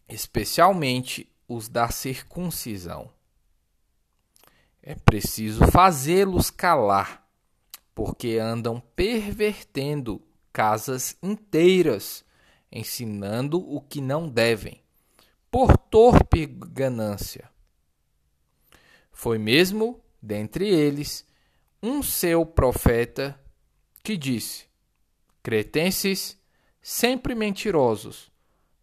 especialmente 0.07 1.31
os 1.47 1.69
da 1.69 1.89
circuncisão 1.89 3.09
é 4.83 4.95
preciso 4.95 5.67
fazê-los 5.67 6.49
calar, 6.49 7.23
porque 7.93 8.37
andam 8.37 8.81
pervertendo 8.95 10.21
casas 10.51 11.15
inteiras, 11.21 12.25
ensinando 12.71 13.59
o 13.59 13.79
que 13.79 14.01
não 14.01 14.27
devem, 14.27 14.81
por 15.51 15.77
torpe 15.77 16.47
ganância. 16.47 17.50
Foi 19.21 19.37
mesmo, 19.37 20.03
dentre 20.19 20.67
eles, 20.67 21.23
um 21.79 22.01
seu 22.01 22.43
profeta 22.43 23.39
que 24.01 24.17
disse: 24.17 24.65
Cretenses, 25.43 26.41
sempre 26.81 27.35
mentirosos, 27.35 28.31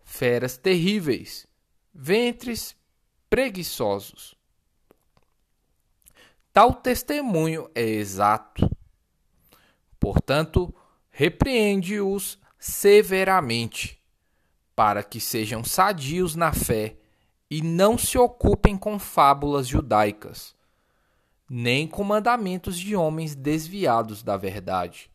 feras 0.05 0.57
terríveis, 0.57 1.45
ventres 1.93 2.77
preguiçosos. 3.29 4.37
Tal 6.53 6.73
testemunho 6.73 7.69
é 7.75 7.83
exato. 7.83 8.71
Portanto, 9.99 10.73
repreende-os 11.11 12.39
severamente, 12.61 14.01
para 14.77 15.03
que 15.03 15.21
sejam 15.21 15.65
sadios 15.65 16.37
na 16.37 16.53
fé 16.53 16.98
e 17.51 17.63
não 17.63 17.97
se 17.97 18.19
ocupem 18.19 18.77
com 18.77 18.99
fábulas 18.99 19.67
judaicas, 19.67 20.55
nem 21.49 21.87
com 21.87 22.05
mandamentos 22.05 22.79
de 22.79 22.95
homens 22.95 23.35
desviados 23.35 24.23
da 24.23 24.37
verdade. 24.37 25.11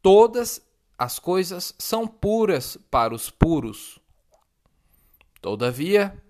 Todas 0.00 0.62
as 0.98 1.18
coisas 1.18 1.74
são 1.78 2.06
puras 2.06 2.78
para 2.90 3.14
os 3.14 3.28
puros. 3.28 3.98
Todavia, 5.42 6.22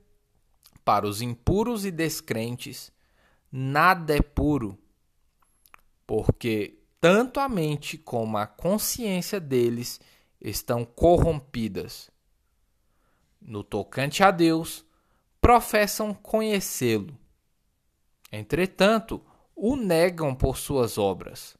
para 0.84 1.06
os 1.06 1.22
impuros 1.22 1.84
e 1.84 1.90
descrentes, 1.90 2.90
nada 3.52 4.16
é 4.16 4.20
puro, 4.20 4.78
porque 6.06 6.78
tanto 7.00 7.38
a 7.38 7.48
mente 7.48 7.96
como 7.96 8.36
a 8.36 8.46
consciência 8.46 9.38
deles 9.38 10.00
estão 10.40 10.84
corrompidas. 10.84 12.10
No 13.46 13.62
tocante 13.62 14.24
a 14.24 14.32
Deus, 14.32 14.84
professam 15.40 16.12
conhecê-lo. 16.12 17.16
Entretanto, 18.32 19.22
o 19.54 19.76
negam 19.76 20.34
por 20.34 20.56
suas 20.56 20.98
obras. 20.98 21.56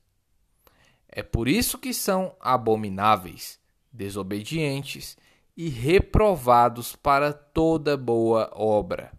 É 1.08 1.22
por 1.22 1.46
isso 1.46 1.78
que 1.78 1.94
são 1.94 2.34
abomináveis, 2.40 3.60
desobedientes 3.92 5.16
e 5.56 5.68
reprovados 5.68 6.96
para 6.96 7.32
toda 7.32 7.96
boa 7.96 8.50
obra. 8.52 9.12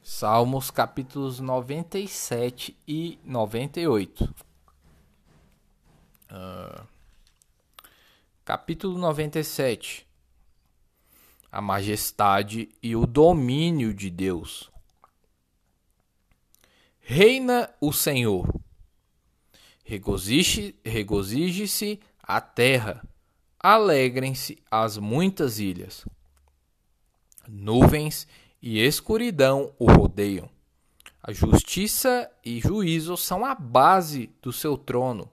Salmos 0.00 0.70
capítulos 0.70 1.40
97 1.40 2.78
e 2.86 3.18
98. 3.24 4.32
Uh, 6.30 6.99
capítulo 8.44 8.98
97. 8.98 10.06
A 11.52 11.60
majestade 11.60 12.68
e 12.82 12.96
o 12.96 13.06
domínio 13.06 13.92
de 13.92 14.08
Deus. 14.10 14.70
Reina 17.00 17.70
o 17.80 17.92
Senhor. 17.92 18.48
Regozije-se 19.84 22.00
a 22.22 22.40
terra, 22.40 23.04
alegrem-se 23.58 24.62
as 24.70 24.96
muitas 24.96 25.58
ilhas. 25.58 26.06
Nuvens 27.48 28.28
e 28.62 28.78
escuridão 28.78 29.74
o 29.78 29.90
rodeiam. 29.90 30.48
A 31.22 31.32
justiça 31.32 32.30
e 32.44 32.60
juízo 32.60 33.16
são 33.16 33.44
a 33.44 33.54
base 33.54 34.30
do 34.40 34.52
seu 34.52 34.78
trono. 34.78 35.30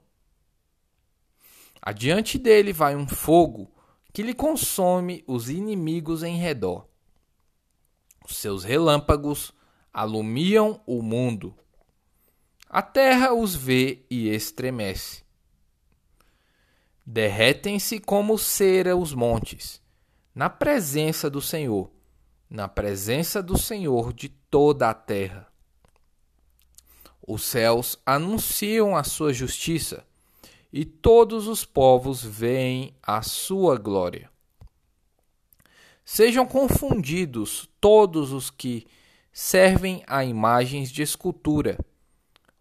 Adiante 1.80 2.38
dele 2.38 2.72
vai 2.72 2.96
um 2.96 3.06
fogo 3.06 3.70
que 4.12 4.22
lhe 4.22 4.34
consome 4.34 5.22
os 5.26 5.48
inimigos 5.48 6.22
em 6.22 6.36
redor. 6.36 6.88
Os 8.28 8.36
seus 8.36 8.64
relâmpagos 8.64 9.52
alumiam 9.92 10.80
o 10.86 11.02
mundo. 11.02 11.54
A 12.68 12.82
terra 12.82 13.32
os 13.32 13.54
vê 13.54 14.04
e 14.10 14.28
estremece. 14.28 15.24
Derretem-se 17.06 17.98
como 17.98 18.36
cera 18.36 18.94
os 18.94 19.14
montes, 19.14 19.80
na 20.34 20.50
presença 20.50 21.30
do 21.30 21.40
Senhor, 21.40 21.90
na 22.50 22.68
presença 22.68 23.42
do 23.42 23.56
Senhor 23.56 24.12
de 24.12 24.28
toda 24.28 24.90
a 24.90 24.94
terra. 24.94 25.50
Os 27.26 27.42
céus 27.42 27.98
anunciam 28.04 28.96
a 28.96 29.04
sua 29.04 29.32
justiça, 29.32 30.06
e 30.72 30.84
todos 30.84 31.46
os 31.46 31.64
povos 31.64 32.22
veem 32.22 32.94
a 33.02 33.22
sua 33.22 33.76
glória. 33.76 34.30
Sejam 36.04 36.46
confundidos 36.46 37.68
todos 37.80 38.32
os 38.32 38.50
que 38.50 38.86
servem 39.32 40.02
a 40.06 40.24
imagens 40.24 40.90
de 40.90 41.02
escultura, 41.02 41.78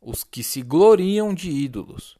os 0.01 0.23
que 0.23 0.43
se 0.43 0.61
gloriam 0.61 1.33
de 1.33 1.49
ídolos 1.49 2.17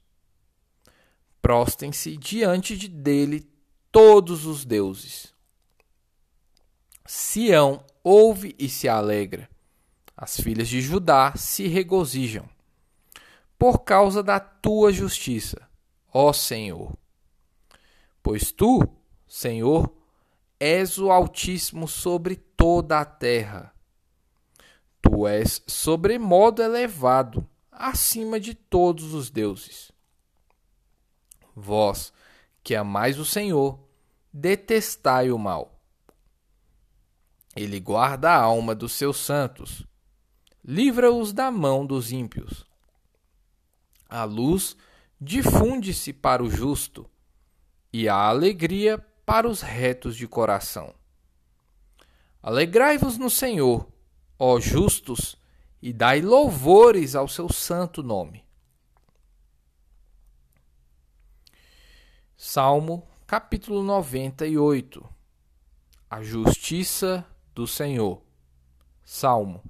prostem-se 1.47 2.17
diante 2.17 2.77
de 2.77 2.89
dele 2.89 3.49
todos 3.89 4.45
os 4.45 4.65
deuses. 4.65 5.33
Sião 7.05 7.85
ouve 8.03 8.53
e 8.59 8.67
se 8.67 8.89
alegra. 8.89 9.49
As 10.15 10.37
filhas 10.41 10.67
de 10.67 10.81
Judá 10.81 11.33
se 11.37 11.65
regozijam. 11.67 12.49
Por 13.57 13.79
causa 13.79 14.21
da 14.21 14.41
tua 14.41 14.91
justiça, 14.91 15.66
ó 16.17 16.33
Senhor. 16.33 16.97
Pois 18.23 18.51
tu, 18.51 18.81
Senhor, 19.27 19.93
és 20.59 20.97
o 20.97 21.11
Altíssimo 21.11 21.87
sobre 21.87 22.35
toda 22.35 22.99
a 22.99 23.05
terra. 23.05 23.71
Tu 24.99 25.27
és 25.27 25.61
sobremodo 25.67 26.63
elevado, 26.63 27.47
acima 27.71 28.39
de 28.39 28.55
todos 28.55 29.13
os 29.13 29.29
deuses. 29.29 29.91
Vós, 31.55 32.11
que 32.63 32.73
amais 32.73 33.19
o 33.19 33.25
Senhor, 33.25 33.79
detestai 34.33 35.29
o 35.29 35.37
mal. 35.37 35.79
Ele 37.55 37.79
guarda 37.79 38.31
a 38.31 38.41
alma 38.41 38.73
dos 38.73 38.93
seus 38.93 39.17
santos, 39.17 39.85
livra-os 40.65 41.31
da 41.31 41.51
mão 41.51 41.85
dos 41.85 42.11
ímpios. 42.11 42.65
A 44.09 44.23
luz 44.23 44.75
difunde-se 45.19 46.13
para 46.13 46.43
o 46.43 46.49
justo, 46.49 47.09
e 47.91 48.07
a 48.07 48.15
alegria 48.15 48.97
para 49.25 49.47
os 49.47 49.61
retos 49.61 50.15
de 50.15 50.27
coração. 50.27 50.93
Alegrai-vos 52.41 53.17
no 53.17 53.29
Senhor, 53.29 53.87
ó 54.37 54.59
justos, 54.59 55.35
e 55.81 55.91
dai 55.91 56.21
louvores 56.21 57.15
ao 57.15 57.27
seu 57.27 57.51
santo 57.51 58.01
nome. 58.01 58.45
Salmo 62.35 63.07
capítulo 63.25 63.83
98 63.83 65.03
A 66.09 66.21
justiça 66.21 67.25
do 67.53 67.65
Senhor. 67.67 68.21
Salmo 69.03 69.63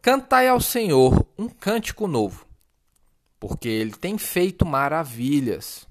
Cantai 0.00 0.48
ao 0.48 0.60
Senhor 0.60 1.26
um 1.38 1.48
cântico 1.48 2.08
novo, 2.08 2.46
porque 3.42 3.68
ele 3.68 3.90
tem 3.90 4.16
feito 4.16 4.64
maravilhas. 4.64 5.86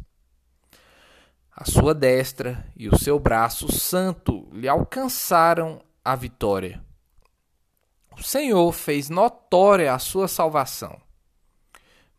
A 1.54 1.66
sua 1.66 1.94
destra 1.94 2.66
e 2.76 2.88
o 2.88 2.98
seu 2.98 3.20
braço 3.20 3.72
santo 3.72 4.50
lhe 4.54 4.68
alcançaram 4.68 5.84
a 6.04 6.16
vitória. 6.16 6.82
O 8.18 8.24
Senhor 8.24 8.72
fez 8.72 9.10
notória 9.10 9.94
a 9.94 10.00
sua 10.00 10.28
salvação 10.28 10.98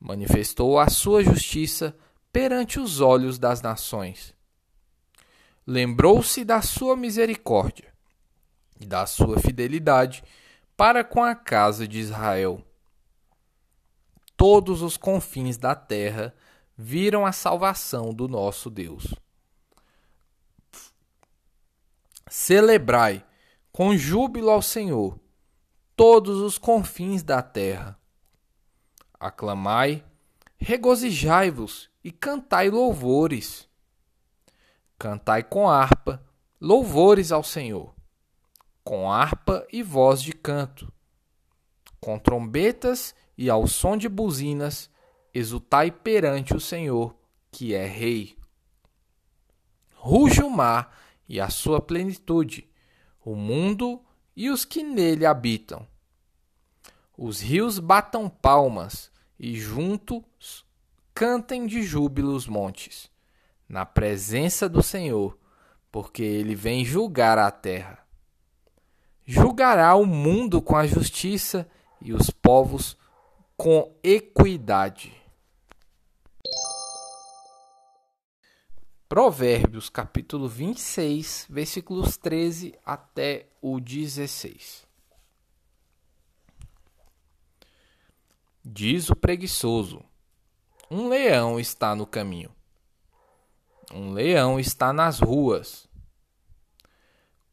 manifestou 0.02 0.80
a 0.80 0.88
sua 0.88 1.22
justiça 1.22 1.96
perante 2.32 2.80
os 2.80 3.00
olhos 3.00 3.38
das 3.38 3.62
nações. 3.62 4.34
Lembrou-se 5.64 6.44
da 6.44 6.60
sua 6.60 6.96
misericórdia 6.96 7.92
e 8.80 8.84
da 8.84 9.06
sua 9.06 9.38
fidelidade 9.38 10.24
para 10.76 11.04
com 11.04 11.22
a 11.22 11.36
casa 11.36 11.86
de 11.86 12.00
Israel. 12.00 12.64
Todos 14.44 14.82
os 14.82 14.96
confins 14.96 15.56
da 15.56 15.72
terra 15.72 16.34
viram 16.76 17.24
a 17.24 17.30
salvação 17.30 18.12
do 18.12 18.26
nosso 18.26 18.68
Deus. 18.68 19.14
Celebrai 22.28 23.24
com 23.70 23.96
júbilo 23.96 24.50
ao 24.50 24.60
Senhor 24.60 25.16
todos 25.94 26.40
os 26.40 26.58
confins 26.58 27.22
da 27.22 27.40
terra 27.40 27.96
aclamai, 29.20 30.04
regozijai-vos 30.58 31.88
e 32.02 32.10
cantai 32.10 32.68
louvores. 32.68 33.68
Cantai 34.98 35.44
com 35.44 35.70
harpa, 35.70 36.20
louvores 36.60 37.30
ao 37.30 37.44
Senhor, 37.44 37.94
com 38.82 39.08
harpa 39.08 39.64
e 39.72 39.84
voz 39.84 40.20
de 40.20 40.32
canto, 40.32 40.92
com 42.00 42.18
trombetas 42.18 43.14
e 43.36 43.48
ao 43.48 43.66
som 43.66 43.96
de 43.96 44.08
buzinas, 44.08 44.90
exultai 45.32 45.90
perante 45.90 46.54
o 46.54 46.60
Senhor, 46.60 47.14
que 47.50 47.74
é 47.74 47.86
Rei. 47.86 48.36
Ruge 49.94 50.42
o 50.42 50.50
mar 50.50 50.98
e 51.28 51.40
a 51.40 51.48
sua 51.48 51.80
plenitude, 51.80 52.68
o 53.24 53.34
mundo 53.34 54.00
e 54.36 54.50
os 54.50 54.64
que 54.64 54.82
nele 54.82 55.24
habitam. 55.24 55.86
Os 57.16 57.40
rios 57.40 57.78
batam 57.78 58.28
palmas, 58.28 59.10
e 59.38 59.58
juntos 59.58 60.64
cantem 61.14 61.66
de 61.66 61.82
júbilo 61.82 62.34
os 62.34 62.46
montes, 62.46 63.10
na 63.68 63.84
presença 63.84 64.68
do 64.68 64.82
Senhor, 64.82 65.38
porque 65.90 66.22
ele 66.22 66.54
vem 66.54 66.84
julgar 66.84 67.38
a 67.38 67.50
terra. 67.50 67.98
Julgará 69.24 69.94
o 69.94 70.06
mundo 70.06 70.60
com 70.60 70.76
a 70.76 70.86
justiça 70.86 71.68
e 72.00 72.12
os 72.12 72.30
povos 72.30 72.96
com 73.62 73.94
equidade. 74.02 75.14
Provérbios 79.08 79.88
capítulo 79.88 80.48
26, 80.48 81.46
versículos 81.48 82.16
13 82.16 82.74
até 82.84 83.46
o 83.60 83.78
16. 83.78 84.84
Diz 88.64 89.10
o 89.10 89.14
preguiçoso: 89.14 90.04
Um 90.90 91.08
leão 91.08 91.60
está 91.60 91.94
no 91.94 92.04
caminho. 92.04 92.50
Um 93.92 94.10
leão 94.10 94.58
está 94.58 94.92
nas 94.92 95.20
ruas. 95.20 95.88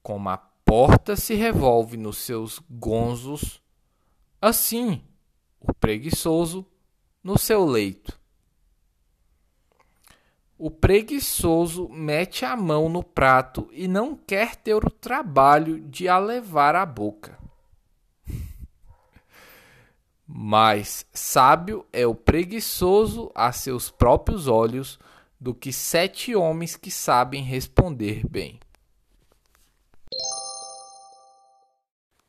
Como 0.01 0.27
a 0.27 0.39
porta 0.39 1.15
se 1.15 1.35
revolve 1.35 1.97
nos 1.97 2.17
seus 2.17 2.57
gonzos, 2.67 3.61
assim 4.41 5.07
o 5.59 5.73
preguiçoso 5.73 6.65
no 7.23 7.37
seu 7.37 7.65
leito. 7.65 8.17
O 10.57 10.69
preguiçoso 10.69 11.87
mete 11.87 12.43
a 12.43 12.55
mão 12.55 12.89
no 12.89 13.01
prato 13.01 13.69
e 13.71 13.87
não 13.87 14.15
quer 14.15 14.57
ter 14.57 14.75
o 14.75 14.89
trabalho 14.89 15.79
de 15.79 16.09
a 16.09 16.17
levar 16.17 16.75
à 16.75 16.85
boca. 16.85 17.39
Mais 20.27 21.05
sábio 21.13 21.85
é 21.93 22.05
o 22.05 22.13
preguiçoso 22.13 23.31
a 23.33 23.53
seus 23.53 23.89
próprios 23.89 24.47
olhos 24.47 24.99
do 25.39 25.55
que 25.55 25.71
sete 25.71 26.35
homens 26.35 26.75
que 26.75 26.91
sabem 26.91 27.41
responder 27.41 28.27
bem. 28.27 28.59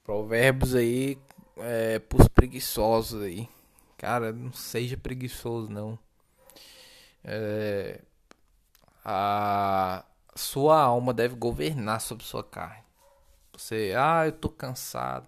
Provérbios 0.05 0.75
aí 0.75 1.19
é, 1.63 1.99
pros 1.99 2.29
preguiçosos 2.29 3.23
aí. 3.23 3.49
Cara, 3.97 4.33
não 4.33 4.53
seja 4.53 4.97
preguiçoso 4.97 5.71
não. 5.71 5.99
É, 7.23 8.01
a 9.05 10.05
sua 10.35 10.81
alma 10.81 11.13
deve 11.13 11.35
governar 11.35 12.01
sobre 12.01 12.25
sua 12.25 12.43
carne. 12.43 12.85
Você, 13.53 13.95
ah, 13.97 14.27
eu 14.27 14.33
tô 14.33 14.49
cansado. 14.49 15.27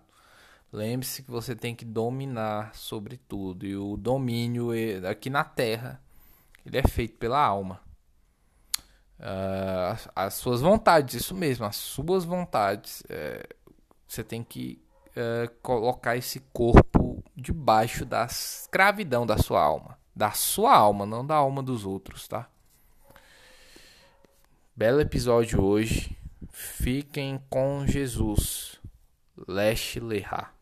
Lembre-se 0.72 1.22
que 1.22 1.30
você 1.30 1.54
tem 1.54 1.74
que 1.74 1.84
dominar 1.84 2.74
sobre 2.74 3.18
tudo. 3.18 3.66
E 3.66 3.76
o 3.76 3.96
domínio 3.96 4.70
aqui 5.06 5.28
na 5.28 5.44
terra, 5.44 6.02
ele 6.64 6.78
é 6.78 6.82
feito 6.82 7.18
pela 7.18 7.38
alma. 7.38 7.80
Uh, 9.20 10.10
as 10.16 10.34
suas 10.34 10.62
vontades, 10.62 11.14
isso 11.14 11.34
mesmo, 11.34 11.66
as 11.66 11.76
suas 11.76 12.24
vontades. 12.24 13.02
É, 13.08 13.46
você 14.08 14.24
tem 14.24 14.42
que 14.42 14.82
uh, 15.16 15.50
colocar 15.62 16.16
esse 16.16 16.40
corpo 16.52 17.22
debaixo 17.36 18.04
da 18.04 18.24
escravidão 18.24 19.26
da 19.26 19.38
sua 19.38 19.62
alma. 19.62 19.98
Da 20.14 20.32
sua 20.32 20.74
alma, 20.74 21.06
não 21.06 21.26
da 21.26 21.34
alma 21.34 21.62
dos 21.62 21.86
outros, 21.86 22.28
tá? 22.28 22.48
Belo 24.76 25.00
episódio 25.00 25.62
hoje. 25.62 26.16
Fiquem 26.50 27.40
com 27.48 27.86
Jesus. 27.86 28.80
Leste 29.48 30.00
Lerra. 30.00 30.52